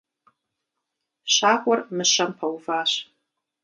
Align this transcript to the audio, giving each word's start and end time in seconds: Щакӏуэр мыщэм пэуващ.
Щакӏуэр 1.33 1.79
мыщэм 1.95 2.31
пэуващ. 2.37 2.91